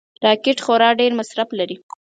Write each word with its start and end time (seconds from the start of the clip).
راکټ 0.25 0.57
خورا 0.65 0.89
ډېر 0.99 1.11
مصرف 1.19 1.49
لري 1.59 1.75